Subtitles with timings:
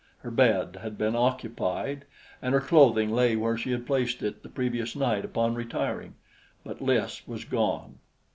[0.21, 2.05] Her bed had been occupied,
[2.41, 6.15] and her clothing lay where she had placed it the previous night upon retiring;
[6.63, 7.99] but Lys was gone.